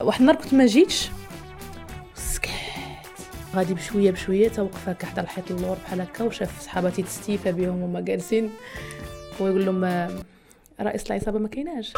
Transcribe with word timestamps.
واحد 0.00 0.20
النهار 0.20 0.36
كنت 0.36 0.54
ما 0.54 0.66
جيتش. 0.66 1.10
سكات 2.14 2.50
غادي 3.54 3.74
بشوية 3.74 4.10
بشوية 4.10 4.48
توقف 4.48 4.88
هكا 4.88 5.06
حدا 5.06 5.22
الحيط 5.22 5.50
اللور 5.50 5.76
بحال 5.84 6.00
هكا 6.00 6.24
وشاف 6.24 6.62
صحاباتي 6.62 7.02
تستيفى 7.02 7.52
بهم 7.52 7.82
هما 7.82 8.00
جالسين. 8.00 8.50
ويقول 9.40 9.66
لهم 9.66 10.08
رئيس 10.80 11.06
العصابة 11.06 11.38
ما 11.38 11.48
كايناش. 11.48 11.92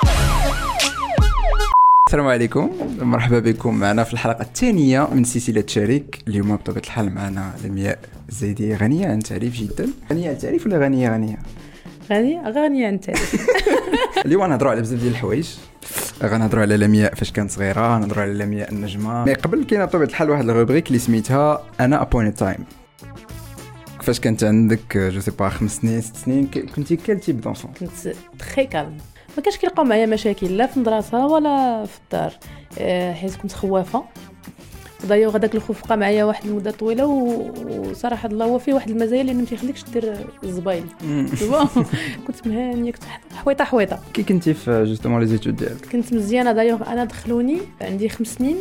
السلام 2.09 2.27
عليكم. 2.27 2.71
مرحبا 3.01 3.39
بكم 3.39 3.75
معنا 3.75 4.05
في 4.05 4.13
الحلقة 4.13 4.43
الثانية 4.43 5.09
من 5.13 5.25
سلسلة 5.25 5.65
شريك 5.67 6.23
اليوم 6.29 6.57
بطبيعة 6.57 6.83
الحال 6.83 7.15
معنا 7.15 7.55
لمياء 7.65 7.99
الزيدي 8.29 8.75
غنية 8.75 9.09
عن 9.09 9.19
تعريف 9.19 9.55
جدا. 9.55 9.89
غنية 10.11 10.31
عن 10.31 10.39
تعريف 10.39 10.67
ولا 10.67 10.79
غنية 10.79 11.15
غنية؟ 11.15 11.39
غني 12.11 12.41
غني 12.51 12.89
انت 12.89 13.13
اليوم 14.27 14.43
غنهضروا 14.43 14.71
على 14.71 14.81
بزاف 14.81 15.01
ديال 15.01 15.13
الحوايج. 15.13 15.49
غنهضروا 16.27 16.63
على 16.63 16.77
لمياء 16.77 17.15
فاش 17.15 17.33
كانت 17.33 17.51
صغيرة 17.51 17.97
غنهضروا 17.97 18.23
على 18.23 18.35
لمياء 18.35 18.73
النجمة. 18.73 19.25
mais 19.25 19.35
قبل 19.35 19.65
كاينة 19.65 19.85
بطبيعه 19.85 20.09
الحال 20.09 20.31
واحد 20.31 20.49
ال 20.49 20.53
rubrique 20.53 20.87
اللي 20.87 20.99
سميتها 20.99 21.63
once 21.81 22.03
upon 22.03 22.35
a 22.35 22.40
time. 22.40 22.65
فاش 24.03 24.21
كانت 24.21 24.45
عندك 24.45 24.99
je 24.99 25.21
sais 25.21 25.31
pas 25.31 25.49
خمس 25.49 25.77
سنين 25.77 26.01
ست 26.01 26.17
سنين 26.17 26.47
كنتي 26.47 26.97
quel 26.97 27.21
type 27.21 27.41
d'enfant 27.41 27.71
كنت 27.81 28.15
très 28.39 28.67
calme 28.67 28.99
ما 29.37 29.43
كانش 29.43 29.57
كيلقاو 29.57 29.85
معايا 29.85 30.07
مشاكل 30.07 30.57
لا 30.57 30.67
في 30.67 30.77
المدرسة 30.77 31.27
ولا 31.27 31.85
في 31.85 31.99
الدار. 32.05 32.33
آه، 32.79 33.13
حيت 33.13 33.37
كنت 33.37 33.53
خوافة. 33.53 34.05
دايوغ 35.09 35.37
هذاك 35.37 35.55
الخوف 35.55 35.87
بقى 35.89 35.97
معايا 35.97 36.25
واحد 36.25 36.45
المدة 36.47 36.71
طويلة 36.71 37.07
وصراحة 37.07 38.29
الله 38.29 38.45
هو 38.45 38.59
فيه 38.59 38.75
واحد 38.75 38.91
المزايا 38.91 39.21
اللي 39.21 39.35
ما 39.35 39.45
تيخليكش 39.45 39.85
دير 39.85 40.17
الزبايل 40.45 40.85
كنت 42.27 42.47
مهانيه 42.47 42.93
كنت 42.93 43.05
حويطة 43.35 43.65
حويطة. 43.65 44.01
كي 44.15 44.23
كنتي 44.23 44.55
في 44.55 44.85
جوستومون 44.85 45.21
لي 45.21 45.27
زيتود 45.27 45.57
ديالك؟ 45.57 45.87
كنت 45.93 46.13
مزيانة 46.15 46.53
دايوغ 46.53 46.93
أنا 46.93 47.05
دخلوني 47.05 47.59
عندي 47.81 48.09
خمس 48.09 48.35
سنين 48.35 48.57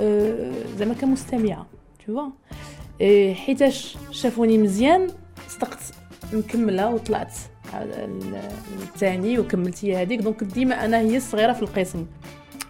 آه، 0.00 0.52
زعما 0.78 0.94
كمستمعة 0.94 1.66
تشوفا 1.98 2.32
حيتاش 3.34 3.96
شافوني 4.10 4.58
مزيان 4.58 5.06
صدقت 5.48 5.78
مكملة 6.32 6.88
وطلعت 6.88 7.32
الثاني 8.82 9.38
وكملت 9.38 9.84
هي 9.84 10.02
هذيك 10.02 10.20
دونك 10.20 10.44
ديما 10.44 10.84
أنا 10.84 10.98
هي 10.98 11.16
الصغيرة 11.16 11.52
في 11.52 11.62
القسم. 11.62 12.06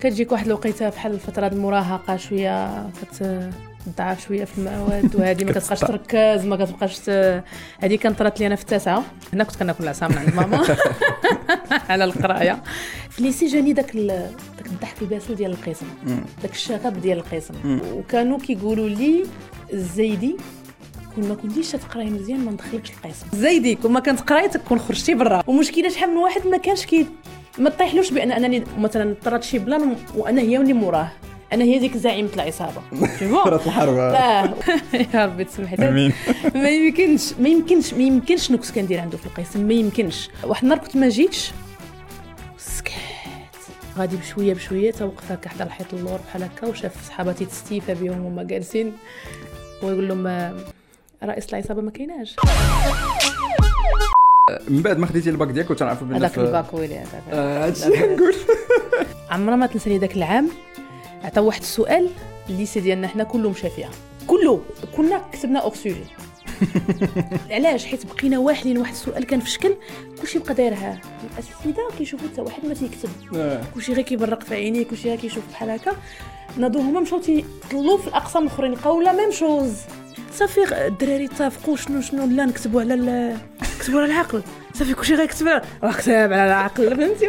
كتجيك 0.01 0.33
واحد 0.33 0.47
الوقيته 0.47 0.89
بحال 0.89 1.13
الفترة 1.13 1.47
المراهقة 1.47 2.17
شوية 2.17 2.87
كتضعف 3.03 4.27
شوية 4.27 4.45
في 4.45 4.59
المواد 4.59 5.17
وهذه 5.17 5.45
ما 5.45 5.53
كتبقاش. 5.53 5.81
تركز 5.81 6.45
ما 6.47 6.57
كتبقاش 6.65 7.11
هذه 7.81 7.97
كانت 7.97 8.19
طرات 8.19 8.41
لي 8.41 8.47
أنا 8.47 8.57
في 8.57 8.63
التاسعة. 8.63 9.05
هنا 9.33 9.45
كنت 9.45 9.57
كناكل 9.57 9.85
العصا 9.85 10.09
من 10.09 10.19
عند 10.19 10.35
ماما. 10.35 10.65
على 11.91 12.05
القراية. 12.05 12.63
في 13.11 13.23
lycée 13.23 13.47
جاني 13.47 13.73
داك 13.73 13.97
داك 13.97 14.67
الضحك 14.67 15.03
الباسل 15.03 15.35
ديال 15.35 15.51
القسم. 15.51 15.87
داك 16.43 16.53
الشغب 16.53 17.01
ديال 17.01 17.19
القسم. 17.19 17.81
وكانوا 17.93 18.39
كيقولوا 18.39 18.89
لي 18.89 19.25
الزايدي 19.73 20.37
كون 21.15 21.29
ما 21.29 21.35
كنتيش 21.35 21.71
تقراي 21.73 22.11
مزيان 22.11 22.45
ما 22.45 22.51
ندخلكش 22.51 22.91
القسم. 22.91 23.27
زايدي 23.33 23.75
كون 23.75 23.93
ما 23.93 24.01
كنت 24.01 24.21
قراي 24.21 24.49
تكون 24.49 24.79
خرجتي 24.79 25.15
برا. 25.15 25.43
ومشكلة 25.47 25.89
شحال 25.89 26.11
من 26.11 26.17
واحد 26.17 26.47
ما 26.47 26.57
كانش 26.57 26.87
كي 26.87 27.07
ما 27.59 27.71
طيحلوش 27.71 28.11
بأن 28.11 28.33
أنني 28.33 28.65
مثلا 28.79 29.15
طرات 29.25 29.43
شي 29.45 29.59
plan 29.59 29.97
وأنا 30.17 30.41
هي 30.41 30.57
اللي 30.57 30.73
موراه. 30.73 31.09
أنا 31.53 31.65
هي 31.65 31.79
ديك 31.79 31.97
زعيمة 31.97 32.29
العصابة. 32.35 32.81
فرات 33.45 33.67
الحرب. 33.67 33.97
آه 33.97 34.55
يا 35.15 35.27
ربي 35.27 35.45
تسمح 35.45 35.73
لي 35.75 35.89
آمين. 35.89 36.13
ما 36.55 36.69
يمكنش 36.69 37.33
ما 37.41 37.49
يمكنش 37.49 37.95
ما 37.95 38.03
يمكنش 38.03 38.51
نكس 38.51 38.73
كندير 38.73 39.01
عنده 39.01 39.19
في 39.19 39.27
القسم 39.27 39.61
ما 39.61 39.75
يمكنش. 39.75 40.29
واحد 40.45 40.63
النهار 40.63 40.79
كنت 40.79 40.97
ما 40.97 41.09
جيتش 41.09 41.51
سكات 42.59 42.93
غادي 43.99 44.17
بشويه 44.17 44.55
بشوية 44.55 44.91
توقف 44.91 45.33
هكا 45.33 45.49
حدا 45.49 45.65
الحيط 45.65 45.95
اللور 45.95 46.19
بحال 46.29 46.43
هكا 46.43 46.67
وشاف 46.67 47.07
صحاباتي 47.09 47.45
تستيفى 47.45 47.95
بهم 47.95 48.27
هما 48.27 48.43
جالسين. 48.43 48.93
ويقول 49.83 50.09
لهم 50.09 50.27
آه، 50.27 50.55
رئيس 51.25 51.49
العصابة 51.55 51.83
ما 51.83 51.91
كايناش. 51.91 52.37
من 54.69 54.83
بعد 54.83 54.99
ما 54.99 55.07
خديتي 55.07 55.31
الباك 55.31 55.49
ديالك 55.49 55.71
وتنعرفوا 55.71 56.07
بان 56.07 56.17
هذاك 56.17 56.39
الباك 56.39 56.75
ويلي 56.75 56.95
هذاك. 56.95 57.23
آه، 57.33 57.67
هادشي 57.67 57.87
اللي 57.87 58.15
نقول. 58.17 58.35
عمرنا 59.31 59.57
ما 59.57 59.67
تنساني 59.67 59.99
ذاك 59.99 60.17
العام. 60.17 60.49
عطاو 61.25 61.47
واحد 61.47 61.61
السؤال 61.61 62.11
ال 62.51 62.56
lycée 62.56 62.81
ديالنا 62.81 63.09
حنا 63.09 63.25
كله 63.25 63.51
مشى 63.51 63.71
فيها 63.71 63.91
كله. 64.27 64.61
كنا 64.97 65.23
كتبنا 65.33 65.61
hors 65.61 65.75
sujet 65.75 66.05
علاش؟ 67.51 67.87
حيت 67.87 68.07
بقينا 68.07 68.39
واحدين 68.39 68.79
واحد 68.79 68.93
السؤال 68.93 69.25
كان 69.25 69.41
في 69.41 69.51
شكل. 69.51 69.75
كلشي 70.21 70.39
بقى 70.39 70.55
دايرها. 70.55 71.01
الأساتذة 71.35 71.83
كيشوفوا 71.99 72.29
حتى 72.33 72.41
واحد 72.41 72.65
ما 72.67 72.75
تيكتب. 72.75 73.09
آه. 73.37 73.63
كلشي 73.75 73.93
غير 73.93 74.05
كيبرق 74.05 74.43
في 74.43 74.55
عينيه 74.55 74.85
كلشي 74.85 75.09
غير 75.09 75.19
كيشوف 75.19 75.45
بحال 75.51 75.71
هكا. 75.71 75.93
ناضو 76.59 76.79
هما 76.79 77.01
مشاو 77.01 77.19
تيطلوا 77.19 77.99
في 77.99 78.09
الأقسام 78.09 78.43
الأخرين. 78.43 78.73
لقاو 78.73 79.01
la 79.01 79.13
même 79.13 79.31
chose 79.31 79.73
صافي 80.35 80.87
الدراري 80.87 81.25
اتفقوا 81.25 81.77
شنو 81.77 82.01
شنو 82.01 82.27
لا 82.27 82.45
نكتبوا 82.45 82.81
على 82.81 83.37
نكتبوا 83.87 84.03
على 84.03 84.13
العقل. 84.13 84.43
صافي 84.75 84.95
كلشي 84.95 85.15
غيكتب 85.15 85.47
راه 85.47 85.93
كتب 85.93 86.13
على 86.13 86.47
العقل 86.47 86.97
فهمتي؟ 86.97 87.29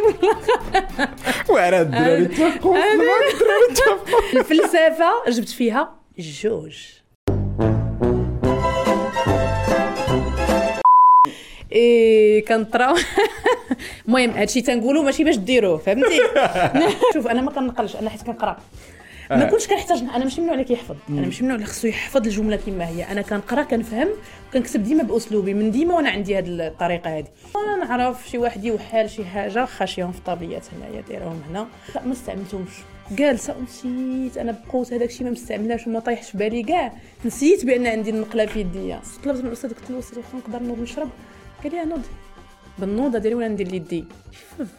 وعلى 1.52 1.76
هاد 1.76 1.86
الدراري 1.86 2.16
الباك، 2.22 2.56
الدراري. 2.64 4.00
الفلسفة 4.36 5.10
جبت 5.28 5.48
فيها 5.48 5.94
جوج. 6.18 6.76
إيه 11.72 12.44
كنطراو 12.44 12.96
المهم 14.08 14.30
هادشي 14.30 14.60
تنقولو 14.60 15.02
ماشي 15.02 15.24
باش 15.24 15.36
ديروه 15.36 15.78
فهمتي؟ 15.78 16.20
شوف 17.14 17.26
أنا 17.26 17.40
ما 17.42 17.50
كنقلش 17.50 17.96
أنا 17.96 18.10
حيت 18.10 18.22
كنقرا. 18.22 18.56
ما 19.30 19.44
كنتش 19.44 19.68
كنحتاج 19.68 19.98
أنا 19.98 20.18
ماشي 20.24 20.36
من 20.36 20.42
النوع 20.42 20.54
اللي 20.54 20.64
كيحفظ 20.64 20.96
أنا 21.08 21.20
ماشي 21.20 21.42
من 21.42 21.50
النوع 21.50 21.54
اللي 21.54 21.66
خصو 21.66 21.88
يحفظ 21.88 22.26
الجملة 22.26 22.56
كما 22.56 22.88
هي. 22.88 23.04
أنا 23.12 23.22
كنقرأ 23.22 23.62
كنفهم 23.62 24.08
وكنكتب 24.50 24.82
ديما 24.82 25.02
بأسلوبي 25.02 25.54
من 25.54 25.70
ديما 25.70 25.94
وأنا 25.94 26.10
عندي 26.10 26.38
هذه 26.38 26.46
الطريقة 26.48 27.18
هذه 27.18 27.26
أنا 27.56 27.84
نعرف 27.84 28.28
شي 28.30 28.38
واحد 28.38 28.64
يوحال 28.64 29.10
شي 29.10 29.24
حاجة 29.24 29.64
خاشيهم 29.64 30.12
في 30.12 30.18
الطابليات 30.18 30.66
هنايا 30.76 31.00
دايرهم 31.08 31.42
هنا. 31.50 31.66
لا 31.94 32.04
ما 32.06 32.12
استعملتهمش 32.12 32.70
جالسه 33.10 33.56
ونسيت 33.58 34.38
أنا 34.38 34.52
بقوت 34.68 34.92
هذاك 34.92 35.08
الشيء 35.08 35.24
ما 35.24 35.30
مستعملاش 35.32 35.86
وما 35.86 36.00
طايحش 36.00 36.36
بالي. 36.36 36.62
كاع 36.62 36.92
نسيت 37.24 37.64
بأن 37.64 37.86
عندي 37.86 38.10
النقله 38.10 38.46
في 38.46 38.60
يديا 38.60 39.00
طلبت 39.24 39.40
من 39.40 39.46
الاستاذ 39.46 39.70
قلت 39.70 39.90
له 39.90 39.98
أستاذ 39.98 40.18
واخا 40.18 40.38
نقدر 40.38 40.62
نوض 40.62 40.78
نشرب؟ 40.80 41.08
قال 41.62 41.72
لي 41.72 41.84
نوض. 41.84 42.02
بالنوضة 42.78 43.18
ديالي 43.18 43.34
وأنا 43.34 43.48
ندير 43.48 43.68
ليدي 43.68 44.04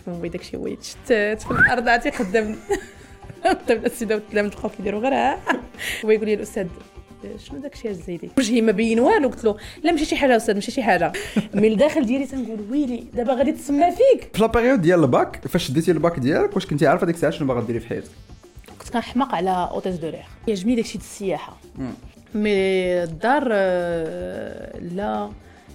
داكشي 0.07 0.57
هو 0.57 0.67
يتشتت 0.67 1.41
في 1.41 1.51
الأرض 1.51 1.89
عاد 1.89 2.05
يخدم 2.05 2.55
قدام 3.65 3.85
السيده 3.85 4.15
والتلاميذ 4.15 4.51
بقاو 4.51 4.69
كيديروا 4.69 5.01
غير. 5.01 5.13
هو 6.05 6.11
يقول 6.11 6.25
لي 6.25 6.33
الأستاذ 6.33 6.67
شنو 7.37 7.59
داكشي 7.59 7.89
الزايدي 7.89 8.29
وجهي 8.37 8.61
ما 8.61 8.71
بين 8.71 8.99
والو؟ 8.99 9.29
قلت 9.29 9.43
له 9.43 9.55
لا 9.83 9.91
ماشي 9.91 10.05
شي 10.05 10.15
حاجة 10.15 10.35
أستاذ 10.35 10.53
ماشي 10.55 10.71
شي 10.71 10.83
حاجة. 10.83 11.11
من 11.53 11.65
الداخل 11.65 12.05
ديالي 12.05 12.25
تنقول 12.25 12.59
ويلي 12.71 13.03
دابا 13.13 13.33
غادي 13.33 13.51
تسمى 13.51 13.91
فيك. 13.91 14.29
في 14.35 14.41
la 14.41 14.50
période 14.50 14.81
ديال 14.81 14.99
الباك 14.99 15.47
فاش 15.47 15.67
شديتي 15.67 15.91
الباك 15.91 16.19
ديالك 16.19 16.55
واش 16.55 16.65
كنتي 16.65 16.87
عارفة 16.87 17.05
ديك 17.05 17.15
الساعة 17.15 17.31
شنو 17.31 17.47
باغا 17.47 17.61
ديري 17.61 17.79
في 17.79 17.87
حياتك؟ 17.87 18.09
كنت 18.79 18.89
كنحماق 18.89 19.35
على 19.35 19.69
hôtesse 19.71 19.95
de 19.95 20.09
l'air 20.09 20.23
يعجبني 20.47 20.75
داكشي 20.75 20.97
د 20.97 21.01
السياحة. 21.01 21.57
mais 22.35 22.53
الدار 23.03 23.47
آه، 23.51 24.79
لا. 24.79 25.29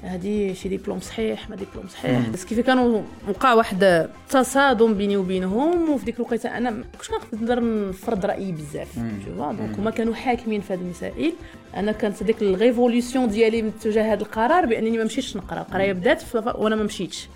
هادي 0.04 0.54
شي 0.54 0.68
ديبلوم 0.68 1.00
صحيح 1.00 1.50
ما 1.50 1.56
ديبلوم 1.56 1.88
صحيح. 1.88 2.28
بس 2.28 2.44
كيف 2.44 2.60
كانوا 2.60 3.02
وقع 3.28 3.54
واحد 3.54 4.08
تصادم 4.28 4.94
بيني 4.94 5.16
وبينهم 5.16 5.90
وفي 5.90 6.04
ديك 6.04 6.16
الوقيتة 6.16 6.56
أنا 6.56 6.70
ما 6.70 6.84
كنتش 6.92 7.08
كنقدر 7.08 7.88
نفرض 7.88 8.26
رأيي 8.26 8.52
بزاف. 8.52 8.88
tu 8.92 9.12
vois 9.12 9.52
donc 9.52 9.78
هما 9.78 9.90
كانوا 9.90 10.14
حاكمين 10.14 10.60
في 10.60 10.74
هذه 10.74 10.80
المسائل. 10.80 11.32
أنا 11.76 11.92
كانت 11.92 12.22
ديك 12.22 12.42
ال 12.42 12.50
révolution 12.50 13.28
ديالي 13.28 13.62
من 13.62 13.72
تجاه 13.80 14.12
هذا 14.12 14.22
القرار 14.22 14.66
بأنني 14.66 14.98
ما 14.98 15.04
مشيتش 15.04 15.36
نقرأ. 15.36 15.60
القراية 15.60 15.92
بدات 15.92 16.22
وأنا 16.34 16.76
ما 16.76 16.82
مشيتش. 16.82 17.28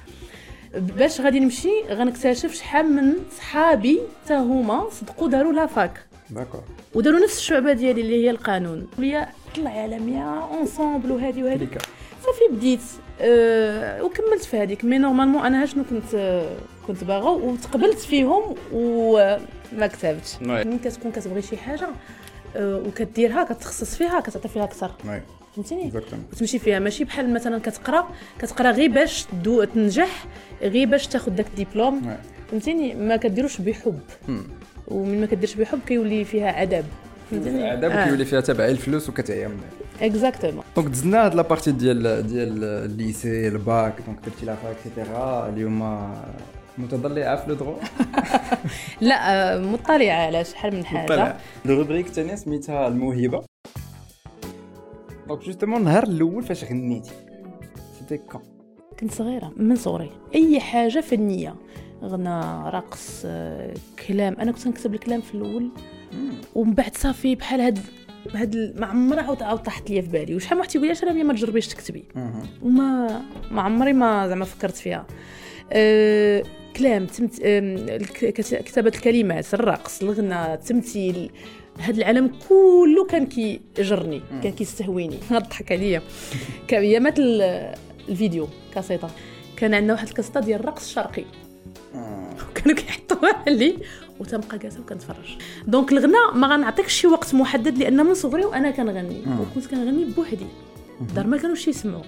باش 0.75 1.21
غادي 1.21 1.41
نمشي 1.41 1.73
غنكتشف 1.91 2.55
شحال 2.55 2.93
من 2.93 3.13
صحابي 3.37 4.01
حتى 4.25 4.35
هما 4.35 4.91
صدقوا 4.91 5.29
داروا 5.29 5.53
la 5.53 5.67
fac. 5.67 6.01
d'accord 6.31 6.63
وداروا 6.95 7.21
نفس 7.21 7.39
الشعبة 7.39 7.73
ديالي 7.73 8.01
اللي 8.01 8.25
هي 8.25 8.31
القانون. 8.31 8.87
ليا 8.99 9.29
طلع 9.57 9.71
عالميه 9.71 10.45
ensemble 10.45 11.13
وهذه 11.13 11.43
وهذه 11.43 11.69
صافي 12.29 12.57
بديت 12.57 12.81
أه 13.21 14.03
وكملت 14.03 14.45
في 14.45 14.57
هذيك. 14.57 14.85
mais 14.85 14.99
normalement 14.99 15.47
أنا 15.47 15.67
شنو 15.67 15.85
كنت 15.91 16.15
آه، 16.15 16.57
كنت 16.87 17.05
باغا 17.05 17.31
وتقبلت 17.31 17.99
فيهم 17.99 18.43
وما 18.73 19.87
كتبتش. 19.87 20.35
oui. 20.43 20.47
ملي 20.65 20.79
كتكون 20.85 21.13
كتبغي 21.13 21.43
شي 21.43 21.57
حاجة 21.57 21.89
أه 22.57 22.83
وكديرها 22.87 23.45
كتخصص 23.45 23.95
فيها 23.95 24.21
كتعطي 24.21 24.49
فيها 24.49 24.65
أكثر. 24.65 24.93
فهمتيني؟ 25.57 25.93
وتمشي 26.33 26.59
فيها. 26.59 26.79
ماشي 26.79 27.05
بحال 27.05 27.35
مثلا 27.35 27.59
كتقرأ 27.59 28.09
كتقرأ 28.39 28.71
غير 28.71 28.91
باش 28.91 29.25
تدو 29.25 29.65
تنجح 29.65 30.25
غير 30.63 30.89
باش 30.89 31.07
تاخذ 31.07 31.33
داك 31.33 31.47
الدبلوم. 31.59 32.17
فهمتيني؟ 32.51 32.95
ما 32.95 33.17
كديروش 33.17 33.61
بحب. 33.61 34.01
مم. 34.29 34.43
ومن 34.89 35.21
ما 35.21 35.27
كديرش 35.27 35.55
بحب 35.55 35.79
كيولي 35.87 36.25
فيها 36.25 36.53
عذاب 36.53 36.85
فهمتيني؟ 37.31 37.71
عذاب 37.71 37.91
آه. 37.91 38.05
كيولي 38.05 38.25
فيها 38.25 38.41
تبع 38.41 38.67
الفلوس 38.67 39.09
وكتعيا 39.09 39.49
منها. 39.49 39.71
exactement 40.01 40.65
donc 40.77 40.89
دزنا 40.89 41.25
هاد 41.25 41.35
la 41.35 41.44
partie 41.44 41.73
ديال 41.73 42.27
ديال 42.27 42.65
ال 42.65 42.79
lycée 42.79 43.49
ال 43.49 43.60
bac 43.60 43.95
donc 44.07 44.19
درتي 44.25 44.47
la 44.47 44.55
fac 44.55 44.77
et 44.77 44.95
cetera 44.95 45.49
اليوم 45.49 45.83
متضلعه 46.79 47.37
في 47.37 47.49
le 47.49 47.55
droit 47.55 47.77
لا 49.01 49.55
آه، 49.55 49.59
مطلعه 49.59 50.27
على 50.27 50.45
شحال 50.45 50.75
من 50.77 50.85
حاجة. 50.85 51.37
ال 51.67 51.71
rubrique 51.71 52.07
الثانية 52.07 52.35
سميتها 52.35 52.89
الموهبة. 52.89 53.45
donc 55.29 55.45
justement 55.45 55.81
النهار 55.81 56.03
الأول 56.03 56.43
فاش 56.43 56.65
غنيتي. 56.65 57.11
c'était 57.99 58.19
quand 58.19 58.41
كنت 59.01 59.13
صغيرة 59.13 59.53
من 59.57 59.77
صغري. 59.77 60.11
أي 60.35 60.61
حاجة 60.61 61.01
فنية. 61.01 61.55
غنى 62.05 62.69
رقص 62.71 63.23
آه، 63.27 63.75
كلام. 64.09 64.37
أنا 64.41 64.53
كنت 64.53 64.67
نكتب 64.69 64.95
الكلام 64.95 65.21
في 65.21 65.35
الأول. 65.35 65.71
ومن 66.55 66.75
بعد 66.75 66.97
صافي 66.97 67.35
بحال 67.35 67.61
هاد 67.61 67.79
هاد 68.35 68.55
ال- 68.55 68.81
ما 68.81 68.87
عمرها 68.87 69.23
عاود 69.23 69.43
عاود 69.43 69.59
طاحت 69.63 69.91
ليا 69.91 70.03
في 70.03 70.09
بالي. 70.09 70.35
وشحال 70.35 70.55
من 70.55 70.61
واحد 70.61 70.71
تيقول 70.71 70.89
لي 70.89 70.95
راه 71.05 71.13
ما 71.13 71.33
تجربيش 71.33 71.69
تكتبي. 71.69 72.05
وما 72.63 73.23
ما 73.51 73.63
عمري 73.63 73.93
ما 73.93 74.29
زعما 74.29 74.45
فكرت 74.45 74.77
فيها. 74.77 75.07
أه 75.73 76.43
كلام 76.77 77.07
تمت... 77.07 77.41
أم، 77.41 77.77
الك- 77.77 78.25
كت- 78.35 78.55
كتابة 78.55 78.89
الكلمات 78.89 79.55
الرقص 79.55 80.03
الغنى 80.03 80.55
التمثيل. 80.55 81.31
هاد 81.81 81.97
العالم 81.97 82.31
كله 82.49 83.05
كان 83.11 83.27
كيجرني 83.27 84.23
كان 84.43 84.53
كيستهويني. 84.53 85.17
نضحك 85.31 85.73
عليا 85.73 86.03
كان 86.69 86.83
ايامات 86.83 87.19
ال- 87.19 87.75
الفيديو 88.09 88.49
كاسيطة. 88.75 89.11
كان 89.57 89.75
عندنا 89.75 89.93
واحد 89.93 90.09
الكاسيطه 90.09 90.41
ديال 90.41 90.61
الرقص 90.61 90.85
الشرقي. 90.85 91.25
وكانوا 92.51 92.77
كيحطوها 92.77 93.45
لي 93.49 93.79
وتنبقى 94.21 94.59
جالسة 94.59 94.81
وكنتفرج. 94.81 95.39
donc 95.67 95.93
الغنى 95.93 96.17
ما 96.35 96.47
غنعطيكش 96.47 96.93
شي 96.93 97.07
وقت 97.07 97.35
محدد 97.35 97.79
لأن 97.79 98.07
من 98.07 98.15
صغري 98.15 98.45
وأنا 98.45 98.71
كنغني. 98.71 99.23
وكنت 99.41 99.67
كنغني 99.67 100.05
بوحدي. 100.05 100.47
الدار 101.01 101.27
ما 101.27 101.37
كانوش 101.37 101.69
يسمعوا. 101.69 102.03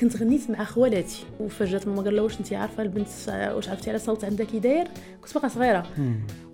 كنت 0.00 0.16
غنيت 0.16 0.50
مع 0.50 0.64
خوالاتي 0.64 1.24
وفجات 1.40 1.88
ماما 1.88 2.02
قال 2.02 2.16
لها 2.16 2.22
واش 2.22 2.38
انت 2.40 2.52
عارفة 2.52 2.82
البنت 2.82 3.08
واش 3.28 3.68
عرفتي 3.68 3.90
على 3.90 3.98
صوت 3.98 4.24
عندها 4.24 4.46
كي 4.46 4.58
داير؟ 4.58 4.86
كنت 5.22 5.34
باقا 5.34 5.48
صغيرة. 5.48 5.86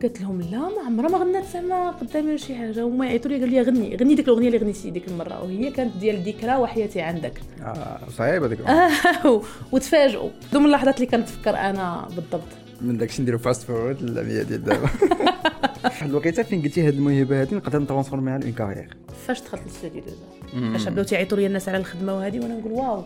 قالت 0.02 0.20
لهم 0.20 0.40
لا 0.40 0.58
ما 0.58 0.82
عمرها 0.86 1.08
ما 1.08 1.18
غنات 1.18 1.44
زعما 1.52 1.90
قدامي 1.90 2.38
شي 2.38 2.54
حاجة. 2.54 2.82
هما 2.82 3.06
يعيطوا 3.06 3.30
لي 3.30 3.36
قالوا 3.38 3.48
لي 3.48 3.62
غني 3.62 3.96
غني 3.96 4.14
ديك 4.14 4.28
الأغنية 4.28 4.46
اللي 4.46 4.58
غنيتي 4.58 4.90
ديك 4.90 5.08
المرة. 5.08 5.42
وهي 5.42 5.70
كانت 5.70 5.96
ديال 5.96 6.22
ذكرى 6.22 6.56
وحياتي 6.56 7.00
عندك. 7.00 7.40
آه 7.62 8.00
صعيبه 8.16 8.46
ديك 8.46 8.60
آه 8.60 9.42
وتفاجئوا. 9.72 10.30
من 10.54 10.64
اللحظات 10.64 10.96
اللي 10.96 11.06
كنتفكر 11.06 11.56
أنا 11.56 12.08
بالضبط. 12.16 12.48
من 12.80 12.98
داكشي 12.98 13.22
نديرو 13.22 13.38
fast 13.38 13.62
forward 13.62 14.02
للعمليه 14.02 14.42
ديال 14.42 14.64
دابا. 14.64 14.88
واحد 15.84 16.08
الوقيتة 16.08 16.42
فين 16.42 16.62
قلتي 16.62 16.88
هاد 16.88 16.94
الموهبة 16.94 17.40
هادي 17.40 17.54
نقدر 17.54 17.78
نترونسفورميها 17.78 18.38
ل 18.38 18.42
une 18.42 18.52
carrière 18.52 18.96
فاش 19.26 19.42
دخلت 19.42 19.62
للستوديو 19.66 20.02
دوزا 20.02 20.72
فاش 20.72 20.88
بداو 20.88 21.04
تيعيطوا 21.04 21.38
لي 21.38 21.46
الناس 21.46 21.68
على 21.68 21.78
الخدمة 21.78 22.16
وهذه 22.16 22.40
وأنا 22.40 22.58
نقول 22.58 22.72
wow. 22.72 23.04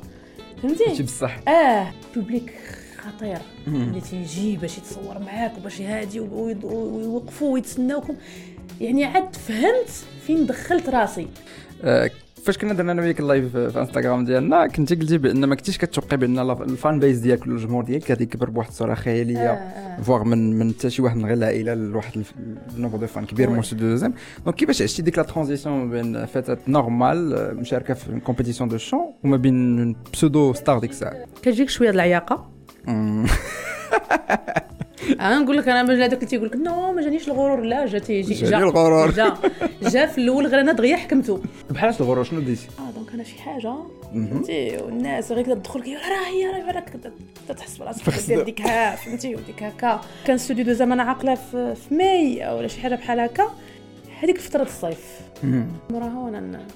فهمتي؟ 0.63 1.03
بصح. 1.03 1.49
آه 1.49 1.93
public 2.17 2.55
خطير. 2.99 3.39
اللي 3.67 4.01
تيجي 4.01 4.57
باش 4.57 4.79
يتصور 4.79 5.19
معاك 5.19 5.59
وباش 5.59 5.81
هادي 5.81 6.21
ويض- 6.21 6.65
ويوقفوا 6.65 7.53
ويتسناوكم. 7.53 8.17
يعني 8.81 9.05
عاد 9.05 9.37
فهمت 9.37 9.89
فين 10.27 10.47
دخلت 10.47 10.89
راسي. 10.89 11.27
آه، 11.85 12.11
فاش 12.49 12.59
كنا 12.59 12.75
درنا 12.75 12.93
أنا 12.93 13.03
وياك 13.03 13.21
ال 13.21 13.28
live 13.28 13.57
في 13.57 13.81
إنستغرام 13.81 14.25
ديالنا 14.25 14.67
كنتي 14.67 14.95
قلتي 14.95 15.19
بان 15.19 15.45
ما 15.45 15.55
كنتيش 15.55 15.79
كتوقعي 15.79 16.17
بأن 16.17 16.51
ال 16.51 16.63
fan 16.63 16.99
base 16.99 17.19
ديالك 17.19 17.47
الجمهور 17.47 17.85
ديالك 17.85 18.11
غادي 18.11 18.25
يكبر 18.25 18.51
بواحد 18.51 18.69
الصورة 18.69 18.95
خيالية 18.95 19.51
آه. 19.51 20.03
voire 20.03 20.25
من 20.25 20.59
من 20.59 20.73
حتى 20.73 20.91
شي 20.91 21.03
واحد 21.03 21.17
من 21.17 21.25
غير 21.25 21.35
العائلة 21.35 21.75
لواحد 21.75 22.23
ال 22.77 22.80
nombre 22.80 22.99
de 22.99 23.07
fans 23.07 23.27
كبير 23.27 23.49
oui. 23.49 23.55
مور 23.55 23.65
Studio 23.65 23.89
2M 23.89 24.15
donc 24.45 24.57
كيفاش 24.57 24.83
عشتي 24.83 25.03
ديك 25.03 25.19
la 25.19 25.25
transition 25.25 25.91
بين 25.91 26.27
فتاه 26.27 26.59
normale 26.69 27.35
آه، 27.35 27.53
مشاركة 27.53 27.95
في 27.95 28.21
compétition 28.21 28.69
de 28.69 28.77
chant 28.77 29.15
وما 29.25 29.37
بين 29.37 29.97
pseudo 30.13 30.53
star 30.53 30.79
ديك 30.79 30.91
الساعة 30.91 31.15
كتجيك 31.43 31.69
شوية 31.69 31.91
د 31.91 31.95
العياقة. 31.95 32.51
أنا 35.11 35.39
نقول 35.39 35.57
لك 35.57 35.69
أنا 35.69 35.83
من 35.83 35.91
هذاك 35.91 36.13
اللي 36.13 36.27
تيقول 36.27 36.47
لك 36.47 36.57
non 36.57 36.93
ما 36.93 37.03
جانيش 37.03 37.29
الغرور. 37.29 37.61
لا 37.61 37.87
جا 37.87 37.99
تيجي 37.99 38.35
جاني 38.35 38.65
الغرور. 38.65 39.11
جا. 39.11 39.35
جا 39.83 40.07
في 40.07 40.19
الأول 40.19 40.47
غير 40.47 40.61
أنا 40.61 40.73
دغيا 40.73 40.97
حكمته. 40.97 41.43
بحال 41.71 41.95
الغرور 42.01 42.25
شنو 42.25 42.41
ديتي 42.41 42.67
آه 42.79 42.91
دونك 42.91 43.13
أنا 43.15 43.25
شي 43.25 43.39
حاجة. 43.39 43.75
فهمتي؟ 44.13 44.77
والناس 44.77 45.33
غير 45.33 45.45
كده 45.45 45.55
تدخل 45.55 45.83
كي 45.83 45.95
راه 45.95 46.29
هي 46.29 46.47
راه 46.47 46.73
راك 46.73 46.93
تحس 47.57 47.77
براسك 47.77 48.29
دير 48.29 48.43
ديك 48.43 48.61
ها 48.61 48.97
فهمتي؟ 48.97 49.35
وديك 49.35 49.63
هكا. 49.63 50.01
كان 50.25 50.39
ستوديو 50.39 50.65
دو 50.65 50.73
زمان 50.73 51.01
عاقلة 51.01 51.35
في, 51.35 51.75
في 51.75 51.95
ماي 51.95 52.55
ولا 52.55 52.69
شي 52.69 52.81
حاجة 52.81 52.95
بحال 52.95 53.21
هكا. 53.21 53.45
هذيك 54.21 54.39
فترة 54.39 54.63
الصيف. 54.63 55.21
موراها 55.91 56.19
وأنا 56.19 56.67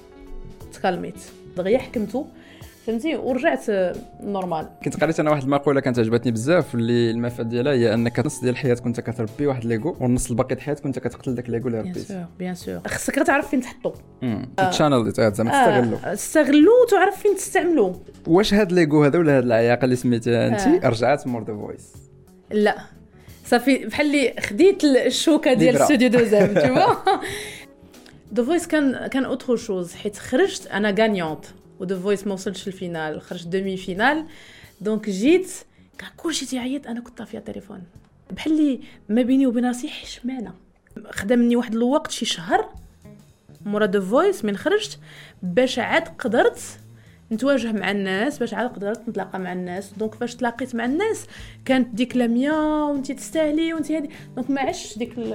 تكلميت. 0.73 1.19
دغيا 1.57 1.77
حكمته. 1.77 2.27
فهمتي؟ 2.87 3.15
ورجعت 3.15 3.69
آه، 3.69 3.95
normal 4.23 4.67
كنت 4.85 5.03
قريت 5.03 5.19
أنا 5.19 5.31
واحد 5.31 5.43
المقولة 5.43 5.81
كانت 5.81 5.99
عجبتني 5.99 6.31
بزاف 6.31 6.75
اللي 6.75 7.11
المفاد 7.11 7.49
ديالها 7.49 7.73
هي 7.73 7.93
أنك 7.93 8.19
نص 8.19 8.39
ديال 8.39 8.49
الحياة 8.49 8.73
كنت 8.75 8.99
كتربي 8.99 9.47
واحد 9.47 9.65
l'ego 9.65 9.97
والنص 9.99 10.29
الباقي 10.29 10.47
ديال 10.47 10.57
الحياة 10.57 10.75
كنت 10.75 10.99
كتقتل 10.99 11.35
داك 11.35 11.49
l'ego 11.49 11.67
اللي 11.67 11.81
bien 11.81 11.91
ربيت. 11.91 12.07
سور 12.07 12.25
بيان 12.39 12.55
سور 12.55 12.79
خصك 12.87 13.15
تعرف 13.15 13.49
فين 13.49 13.61
تحطو. 13.61 13.93
channel 14.71 15.11
زعما 15.11 15.31
تستغلو 15.31 15.97
آه، 16.05 16.13
تستغلو. 16.13 16.71
وتعرف 16.87 17.19
فين 17.19 17.35
تستعملو. 17.35 18.01
واش 18.27 18.53
هاد 18.53 18.71
l'ego 18.71 19.03
هذا 19.03 19.19
ولا 19.19 19.37
هاد 19.37 19.43
العياقه 19.43 19.85
اللي 19.85 19.95
سميتها 19.95 20.47
انت 20.47 20.85
آه. 20.85 20.89
رجعت 20.89 21.27
مور 21.27 21.43
The 21.43 21.53
Voice. 21.53 21.93
لا. 22.51 22.77
صافي 23.45 23.85
بحال 23.85 24.05
اللي 24.05 24.33
خديت 24.41 24.83
الشوكة 24.83 25.53
ديال. 25.53 25.79
ستوديو 25.85 26.09
دوزام 26.09 26.53
vois. 26.75 27.09
The 28.35 28.43
Voice 28.43 28.67
كان 28.67 29.07
كان 29.07 29.25
autre 29.25 29.55
chose 29.55 29.93
حيت 29.93 30.17
خرجت 30.17 30.67
أنا 30.67 30.95
gagnante 30.99 31.45
و 31.83 31.87
The 31.87 31.99
Voice 31.99 32.27
ما 32.27 32.33
وصلتش 32.33 32.67
لل 32.67 32.81
finale 32.81 33.21
خرجت 33.21 33.47
demi-finale 33.47 34.25
donc 34.81 35.09
جيت 35.09 35.51
كان 35.97 36.09
كلشي 36.17 36.45
تيعيط 36.45 36.87
أنا 36.87 36.99
كنت 37.01 37.17
طافية 37.17 37.37
التليفون. 37.37 37.83
بحال 38.31 38.79
ما 39.09 39.21
بيني 39.21 39.47
وبين 39.47 39.65
راسي 39.65 39.87
حشمانة. 39.89 40.53
خدا 41.11 41.35
مني 41.35 41.55
واحد 41.55 41.75
الوقت 41.75 42.11
شي 42.11 42.25
شهر 42.25 42.69
مورا 43.65 43.85
The 43.85 43.99
Voice 43.99 44.45
من 44.45 44.57
خرجت 44.57 44.99
باش 45.43 45.79
عاد 45.79 46.07
قدرت 46.07 46.59
نتواجه 47.31 47.71
مع 47.71 47.91
الناس 47.91 48.37
باش 48.39 48.53
عاد 48.53 48.69
قدرت 48.69 49.09
نتلاقى 49.09 49.39
مع 49.39 49.53
الناس. 49.53 49.91
donc 49.97 50.15
فاش 50.15 50.35
تلاقيت 50.35 50.75
مع 50.75 50.85
الناس 50.85 51.25
كانت 51.65 51.95
ديك 51.95 52.17
لميا 52.17 52.53
وانت 52.83 53.11
تستاهلي 53.11 53.73
وانت 53.73 53.91
هادي. 53.91 54.09
donc 54.35 54.49
ما 54.49 54.61
عشتش 54.61 54.97
ديك 54.97 55.17
ال- 55.17 55.33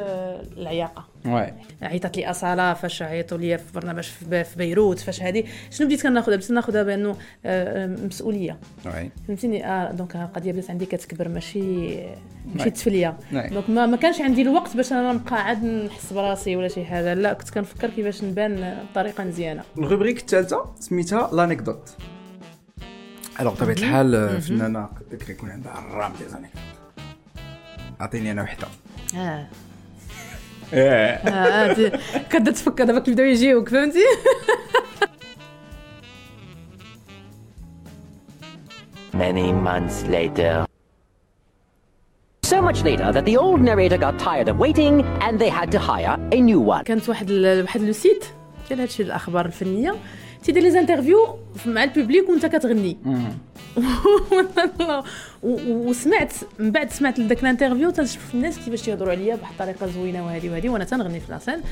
العياقة. 0.59 1.09
عيطت 1.83 2.17
لي 2.17 2.31
أصالة 2.31 2.75
فاش 2.75 3.03
عيطوا 3.03 3.39
لي 3.39 3.59
في 3.59 3.73
برنامج 3.75 4.03
في 4.29 4.45
بيروت 4.57 4.99
فاش 4.99 5.23
هادي. 5.23 5.45
شنو 5.71 5.87
بديت 5.87 6.03
كناخذها 6.03 6.37
بديت 6.37 6.51
ناخذها 6.51 6.83
بأنه 6.83 7.11
آه، 7.11 7.17
آه، 7.85 7.87
مسؤولية. 7.87 8.59
واي 8.87 9.11
فهمتيني؟ 9.29 9.67
آه 9.67 9.93
donc 9.93 10.17
القضية 10.17 10.53
بدات 10.53 10.71
عندي 10.71 10.87
كتكبر 10.87 11.29
ماشي. 11.29 11.97
ماشي 12.55 12.71
تفلية. 12.71 13.17
donc 13.33 13.71
ما, 13.71 13.87
ما 13.87 13.97
كانش 13.97 14.21
عندي 14.21 14.43
الوقت 14.43 14.77
باش 14.77 14.93
أنا 14.93 15.13
نبقى 15.13 15.45
عاد 15.45 15.65
نحس 15.65 16.13
براسي 16.13 16.57
ولا 16.57 16.69
شي 16.69 16.85
حاجة. 16.85 17.15
لا 17.15 17.33
كنت 17.33 17.51
كنفكر 17.51 17.91
كيفاش 17.91 18.25
نبان 18.25 18.79
بطريقة 18.93 19.25
مزيانة. 19.25 19.63
ال 19.79 19.83
rubrique 19.83 20.19
الثالثه 20.19 20.65
سميتها 20.81 21.31
l'anecdote 21.33 21.97
alors 23.41 23.55
بطبيعه 23.55 23.77
الحال 23.77 24.15
آه، 24.15 24.39
فنانة 24.39 24.89
كيكون 25.27 25.51
عندها 25.51 25.79
الرام 25.79 26.13
ديال 26.19 26.31
des 26.31 26.39
anecdotes 26.39 26.63
أعطيني 28.01 28.31
أنا 28.33 28.43
وحدة. 28.43 28.67
آه. 29.17 29.47
آه 30.75 31.73
كتبدا 32.31 32.51
تفكر 32.51 32.85
دابا 32.85 32.99
كيبداو 32.99 33.27
يجيوك 33.27 33.69
فهمتي 33.69 34.05
Many 39.15 39.53
months 39.53 39.99
later. 40.17 40.55
So 42.53 42.63
much 42.63 42.81
later 42.89 43.09
that 43.17 43.25
the 43.25 43.37
old 43.37 43.61
narrator 43.61 43.99
got 43.99 44.15
tired 44.19 44.49
of 44.49 44.57
waiting 44.59 44.95
and 45.25 45.39
they 45.43 45.49
had 45.49 45.69
to 45.73 45.79
hire 45.79 46.15
a 46.33 46.41
new 46.41 46.61
one. 46.61 46.83
كانت 46.85 47.09
واحد 47.09 47.31
ال- 47.31 47.63
واحد 47.63 47.81
le 47.81 47.93
site 47.93 48.25
ديال 48.69 48.81
هادشي 48.81 49.03
الأخبار 49.03 49.47
الفنية. 49.47 49.95
تيدير 50.43 50.63
les 50.63 50.71
interviews 50.71 51.39
مع 51.67 51.85
ال 51.85 51.91
public 51.91 52.29
وانت 52.29 52.47
كتغني. 52.47 52.97
وسمعت 55.43 56.33
من 56.59 56.71
بعد 56.71 56.93
سمعت 56.93 57.19
لذاك 57.19 57.43
l'interview 57.43 57.91
تنشوف 57.91 58.35
الناس 58.35 58.59
كيفاش 58.59 58.83
تيهضروا 58.83 59.11
عليا 59.13 59.37
بواحد 59.37 59.53
الطريقة 59.53 59.87
زوينه 59.87 60.27
وهذه 60.27 60.51
وهذه 60.51 60.69
وأنا 60.69 60.85
تنغني 60.85 61.21
في 61.21 61.33
la 61.33 61.40
scène. 61.40 61.63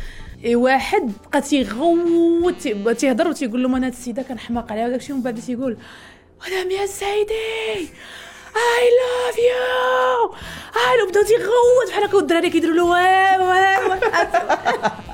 إي 0.45 0.57
واحد 0.57 1.13
بقى 1.31 1.41
تيغوت 1.41 2.55
تي- 2.61 2.95
تيهضر 2.95 3.29
وتيقول 3.29 3.63
لهم 3.63 3.75
أنا 3.75 3.87
هاد 3.87 3.93
السيدة 3.93 4.23
كنحماق 4.23 4.73
عليها 4.73 4.87
وداك 4.87 5.01
الشيء 5.01 5.15
ومن 5.15 5.23
بعد 5.23 5.41
تيقول 5.41 5.77
مدام 6.47 6.71
يا 6.71 6.87
سيدي! 6.87 7.91
I 8.57 8.89
love 8.99 9.39
you 9.39 10.35
اي 10.77 11.11
بداو 11.11 11.23
تيغوت 11.23 11.89
بحال 11.91 12.05
هكا 12.05 12.17
والدراري 12.17 12.51
كيديروا 12.51 12.75
له. 12.77 12.97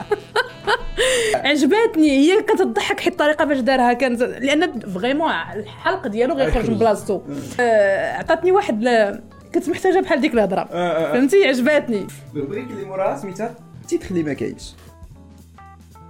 عجباتني 1.35 2.11
هي 2.11 2.43
كتضحك 2.43 3.01
حيت 3.01 3.13
الطريقة 3.13 3.45
باش 3.45 3.59
دارها 3.59 3.93
كانت 3.93 4.21
لأن 4.23 4.81
vraiment 4.81 5.31
الحلق 5.31 6.07
ديالو 6.07 6.35
غيخرج 6.35 6.71
من 6.71 6.79
بلاصتو. 6.79 7.21
آه، 7.61 8.13
عطاتني 8.17 8.53
واحد 8.53 8.83
ل- 8.85 9.21
كنت 9.55 9.69
محتاجة 9.69 10.01
بحال 10.01 10.21
ديك 10.21 10.35
الهضرة. 10.35 10.65
فهمتي؟ 11.13 11.49
عجباتني 11.49 12.07
ال 12.35 12.38
rubrique 12.38 12.67
اللي 12.71 12.85
موراها 12.85 13.17
سميتها؟ 13.17 13.55
titre 13.89 14.07
اللي 14.11 14.23
ما 14.23 14.33
كاينش. 14.33 14.73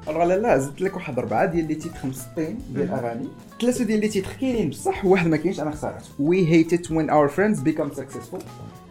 alors 0.09 0.25
لا 0.25 0.39
لا 0.39 0.59
زدت 0.59 0.81
لك 0.81 0.95
واحد 0.97 1.19
اربعه 1.19 1.45
ديال 1.45 1.69
les 1.69 1.75
titres 1.75 1.99
مسطين 2.05 2.59
ديال 2.71 2.85
الاغاني 2.89 3.29
ثلاثة 3.61 3.85
ديال 3.85 4.01
les 4.01 4.09
titres 4.09 4.29
كاينين 4.41 4.71
بصح 4.71 5.05
واحد 5.05 5.27
ما 5.27 5.37
كاينش 5.37 5.61
أنا 5.61 5.71
اختارته 5.71 6.05
we 6.19 6.49
hate 6.49 6.73
it 6.73 6.91
when 6.91 7.11
our 7.11 7.29
friends 7.29 7.61
become 7.61 7.91
successful 7.95 8.41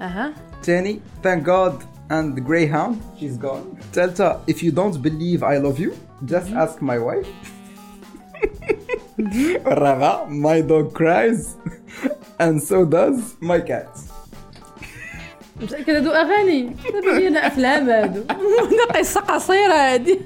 أها. 0.02 0.34
ثاني 0.64 1.00
thank 1.24 1.46
God. 1.48 1.74
and 2.11 2.41
Greyhound 2.49 2.95
she's 3.21 3.37
gone 3.47 3.77
ثالثة 3.93 4.41
if 4.51 4.57
you 4.57 4.71
don't 4.73 4.97
believe 5.03 5.43
I 5.43 5.57
love 5.67 5.79
you 5.81 5.91
just 6.27 6.51
ask 6.55 6.81
my 6.83 6.99
wife 6.99 7.29
الرابعة 9.67 10.29
my 10.29 10.61
dog 10.71 10.95
cries 10.95 11.57
and 12.41 12.63
so 12.63 12.85
does 12.85 13.21
my 13.41 13.61
cat 13.61 13.99
متأكد 15.61 15.91
هادو 15.91 16.11
اغاني 16.11 16.63
دابا 16.93 17.19
ديالنا 17.19 17.47
افلام 17.47 17.89
هادو 17.91 18.23
هذا 18.31 18.99
قصه 19.01 19.21
قصيره 19.21 19.75
هادي 19.75 20.21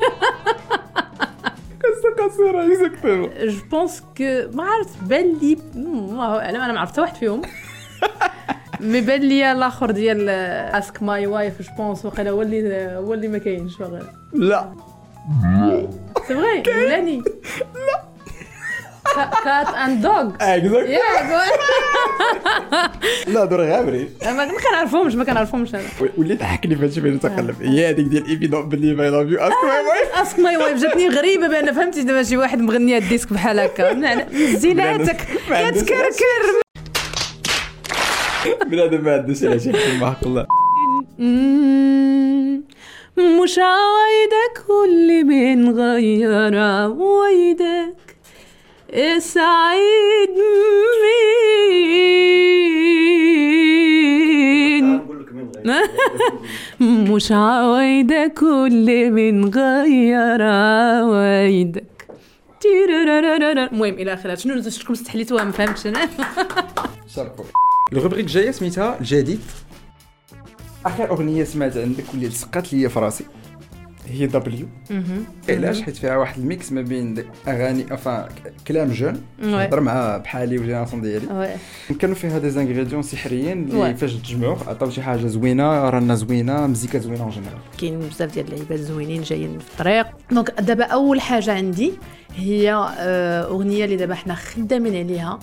قصة 1.85 2.25
قصيرة 2.25 2.67
اكزاكتومون 2.67 3.31
جو 3.47 3.61
بونس 3.71 4.01
كو 4.01 4.25
ما 4.57 4.65
عرفت 4.65 5.03
بان 5.03 5.39
لي 5.43 5.57
مم، 5.75 5.99
الله 6.11 6.39
اعلم 6.39 6.61
انا 6.61 6.73
ما 6.73 6.81
عرفت 6.81 6.93
حتى 6.93 7.01
واحد 7.01 7.17
فيهم 7.17 7.43
مي 8.86 9.02
بان 9.02 9.22
لي 9.22 9.52
الآخر 9.52 9.92
ديال 9.92 10.30
اسك 10.30 11.04
ماي 11.04 11.28
وايف 11.28 11.62
جو 11.62 11.68
بونس 11.78 12.06
وقيلا 12.06 12.30
هو 12.30 12.42
اللي 12.42 12.88
هو 12.96 13.14
اللي 13.14 13.28
ما 13.28 13.38
كاينش 13.38 13.80
واقيلا. 13.80 14.04
لا. 14.34 14.70
سي 16.28 16.34
فغي 16.36 16.64
ولاني. 16.84 17.22
لا 19.18 19.32
كات 19.44 19.68
اند 19.76 20.02
دوغ 20.02 20.32
اكزاكت 20.42 20.90
يا 20.90 21.00
لا 23.28 23.46
دور 23.46 23.62
غامري 23.62 24.10
ما 24.26 24.46
كنعرفهمش 24.70 25.16
ما 25.16 25.24
كنعرفهمش 25.24 25.76
أنا. 25.76 25.84
وليت 26.18 26.40
ضحكني 26.40 26.76
فهادشي 26.76 27.02
فين 27.02 27.20
تقلب. 27.20 27.56
هي 27.62 27.90
هذيك 27.90 28.06
ديال 28.08 28.52
don't 28.52 28.70
believe 28.74 29.00
I 29.00 29.10
love 29.16 29.30
you. 29.34 29.42
Ask 29.50 29.54
my 29.66 29.82
wife. 29.90 30.20
اسك 30.22 30.40
ماي 30.40 30.58
وايف 30.58 30.82
جاتني 30.82 31.08
غريبة 31.10 31.48
بأن 31.48 31.74
فهمتي 31.74 32.04
دابا 32.04 32.24
شي 32.24 32.38
واحد 32.38 32.60
مغني 32.60 32.98
الديسك 32.98 33.34
بحال 33.34 33.60
هكا. 33.60 33.94
من 33.94 34.26
زيناتك. 34.62 35.18
ما 35.50 35.58
عندوش 35.58 35.82
كتكركر. 35.84 36.65
بنادم 38.68 39.04
ما 39.04 39.14
عندوش 39.14 39.42
يحكي 39.42 39.98
مع 40.02 40.12
حق 40.12 40.28
الله 40.28 40.48
مش 43.18 43.60
عوايدك 43.60 44.70
واللي 44.70 45.24
من 45.24 45.70
غير 45.70 46.58
عوايدك 46.60 47.96
سعيد 49.18 50.30
مين 54.36 55.02
مش 56.82 57.32
عوايدك 57.32 58.42
واللي 58.42 59.10
من 59.10 59.50
غير 59.50 60.42
عوايدك. 60.42 61.86
المهم 62.66 63.94
إلى 63.94 64.14
اخره 64.14 64.36
شنو 64.36 64.62
شكون 64.70 64.96
استحليتوها 64.96 65.44
ما 65.44 65.52
فهمتش 65.52 65.88
أنا 65.88 66.10
الروبريك 67.94 68.26
الجايه 68.26 68.52
سميتها 68.52 69.00
الجديد 69.00 69.40
اخر 70.86 71.12
اغنيه 71.12 71.44
سمعت 71.44 71.78
عندك 71.78 72.04
واللي 72.12 72.28
لصقات 72.28 72.74
ليا 72.74 72.88
في 72.88 73.00
راسي 73.00 73.26
هي 74.08 74.28
دبليو 74.28 74.68
علاش 75.50 75.82
حيت 75.82 75.98
فيها 75.98 76.18
واحد 76.18 76.40
الميكس 76.40 76.72
ما 76.72 76.82
بين 76.82 77.26
اغاني 77.48 77.94
افا 77.94 78.30
كلام 78.68 78.92
جون. 78.92 79.22
نهضر 79.40 79.80
مع 79.80 80.18
بحالي 80.18 80.58
والجينيراسيون 80.58 81.02
ديالي. 81.02 81.58
كانوا 82.00 82.16
فيها 82.16 82.40
دي 82.40 82.50
زانغريديون 82.50 83.02
سحريين. 83.02 83.70
اللي 83.70 83.96
فاش 83.96 84.14
تجمعوا 84.14 84.56
عطاو 84.68 84.90
شي 84.90 85.02
حاجة 85.02 85.28
زوينه 85.28 85.90
رانا 85.90 86.16
زوينه 86.16 86.68
مزيكا 86.68 87.00
زوينه 87.00 87.24
اون 87.24 87.30
جينيرال 87.30 87.60
كاين 87.82 88.00
بزاف 88.00 88.34
ديال 88.34 88.46
اللعيبات 88.46 88.80
زوينين 88.80 89.22
جايين 89.22 89.60
في 89.60 89.72
الطريق 89.72 90.08
donc 90.32 90.52
دابا 90.62 90.84
اول 90.84 91.22
حاجة 91.22 91.54
عندي 91.54 91.94
هي 92.36 92.74
اغنيه 93.50 93.86
اللي 93.86 93.96
دابا 93.96 94.16
حنا 94.16 94.36
خدامين 94.36 94.96
عليها 94.96 95.40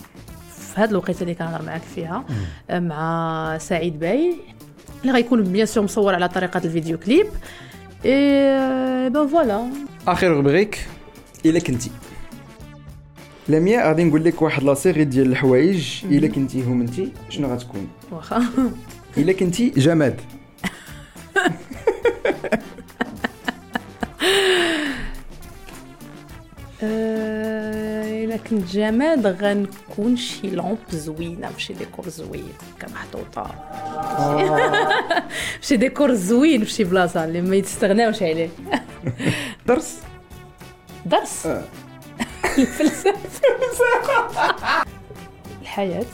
في 0.75 0.81
هذا 0.81 0.91
الوقيته 0.91 1.23
اللي 1.23 1.35
كنهضر 1.35 1.65
معاك 1.65 1.81
فيها 1.95 2.25
آه، 2.69 2.79
مع 2.79 3.57
سعيد 3.57 3.99
باي 3.99 4.35
اللي 5.01 5.13
غيكون 5.13 5.43
bien 5.43 5.65
sûr 5.65 5.83
مصور 5.83 6.15
على 6.15 6.29
طريقة 6.29 6.61
ال 6.65 6.70
vidéo 6.70 6.97
clip. 6.97 7.27
et 8.05 9.09
bon 9.09 9.27
voilà 9.27 9.69
آخر 10.07 10.27
rubrique 10.27 10.87
إلا 11.45 11.59
كنتي. 11.59 11.91
لميا 13.49 13.87
غادي 13.87 14.03
نقول 14.03 14.23
لك 14.23 14.41
واحد 14.41 14.63
la 14.63 14.73
série 14.73 15.03
ديال 15.03 15.27
الحوايج. 15.27 16.05
إلا 16.05 16.27
كنتي 16.27 16.63
هم 16.63 16.81
انت 16.81 16.93
شنو 17.29 17.47
غتكون؟ 17.47 17.87
واخا. 18.11 18.43
إلا 19.17 19.33
كنتي 19.33 19.69
جماد. 19.69 20.21
كنت 28.53 28.71
جماد 28.71 29.27
غنكون 29.27 30.17
شي 30.17 30.49
لامب 30.49 30.77
زوينه 30.91 31.49
بشي 31.55 31.73
ديكور 31.73 32.09
زوين. 32.09 32.53
كمحطوطه 32.79 33.51
شي 35.67 35.77
ديكور 35.77 36.13
زوين 36.13 36.63
في 36.63 36.71
شي 36.71 36.83
بلاصة 36.83 37.25
اللي 37.25 37.41
ما 37.41 37.55
يتستغناوش 37.55 38.23
عليه. 38.23 38.49
درس. 39.67 39.97
درس. 41.05 41.45
آه. 41.45 41.63
الفلسفة. 42.57 43.13
الحياة. 45.61 46.05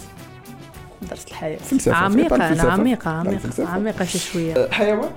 درس 1.02 1.26
الحياة. 1.28 1.60
عميقة 1.88 2.36
أنا. 2.36 2.72
عميقة 2.72 3.12
عميقة. 3.12 3.68
عميقة 3.68 4.06
شي 4.06 4.18
شوية. 4.20 4.54
أه، 4.54 4.72
حيوان؟ 4.72 5.10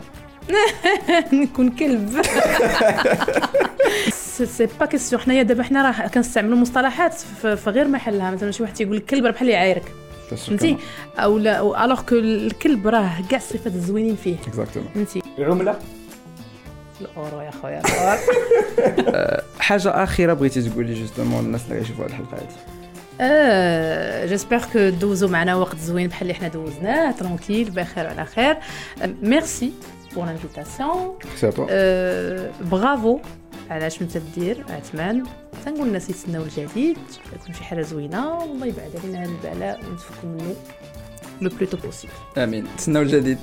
نكون 1.33 1.71
كلب. 1.71 2.23
سي- 4.45 4.69
با 4.81 4.87
كيسيون 4.87 5.23
حنايا 5.23 5.43
دابا 5.43 5.63
حنا 5.63 5.83
راه 5.83 6.09
كنستعملوا 6.09 6.57
مصطلحات 6.59 7.15
في 7.15 7.71
غير 7.71 7.89
محلها. 7.89 8.31
مثلا 8.31 8.51
شي 8.51 8.63
واحد 8.63 8.75
تيقول 8.75 8.97
لك 8.97 9.05
كلب 9.05 9.27
بحال 9.27 9.49
يعايرك. 9.49 9.93
فهمتي؟ 10.37 10.77
أو 11.19 11.39
لا 11.39 11.85
الوغ 11.85 12.01
كو 12.03 12.15
الكلب 12.15 12.89
راه 12.89 13.11
كاع 13.31 13.39
الصفات 13.39 13.75
الزوينين 13.75 14.17
فيه. 14.17 14.37
اكزاكتومون 14.47 14.89
فهمتي؟ 14.95 15.23
عمله 15.39 15.77
الأورو 17.01 17.41
يا 17.41 17.51
خويا. 17.51 17.83
حاجة 19.61 19.89
أخيرة 20.03 20.33
بغيتي 20.33 20.63
تقولي 20.63 20.95
جوستومون 20.95 21.45
الناس 21.45 21.61
اللي 21.69 21.79
غيشوفوا 21.79 22.05
هذه 22.05 22.11
الحلقة 22.11 22.37
هذه 22.37 22.49
آه 23.21 24.27
j'espère 24.27 24.61
que 24.73 24.89
دوزو 24.89 25.29
معنا 25.29 25.55
وقت 25.55 25.77
زوين 25.77 26.09
بحال 26.09 26.23
اللي 26.23 26.35
حنا 26.35 26.49
دوزناه 26.49 27.11
tranquille 27.11 27.71
بخير 27.71 28.05
وعلى 28.05 28.25
خير. 28.25 28.57
merci 29.23 29.73
pour 30.15 30.25
l'invitation 30.27 31.19
bravo 32.61 33.19
على 33.71 33.87
اش 33.87 34.03
انت 34.03 34.17
دير 34.17 34.65
عثمان 34.69 35.23
تنقول 35.65 35.87
الناس 35.87 36.11
يتسناو 36.11 36.43
الجديد 36.43 36.99
يكون 37.33 37.55
شي 37.55 37.65
حاجة 37.65 37.83
زوينة 37.83 38.39
والله 38.39 38.67
يبعد 38.67 38.91
علينا 38.97 39.23
هذا 39.23 39.31
البلاء 39.31 39.81
ونتفكوا 39.91 40.29
منه 40.29 40.55
le 41.41 41.51
plus 41.51 41.66
tôt 41.66 41.77
possible 41.77 42.13
آمين. 42.39 42.67
تسناو 42.79 43.03
الجديد. 43.03 43.39